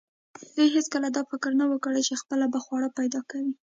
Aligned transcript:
دوی 0.55 0.67
هیڅکله 0.75 1.07
دا 1.17 1.21
فکر 1.31 1.51
نه 1.59 1.65
و 1.67 1.73
کړی 1.85 2.01
چې 2.07 2.21
خپله 2.21 2.45
به 2.53 2.59
خواړه 2.65 2.89
پیدا 2.99 3.21
کوي. 3.31 3.53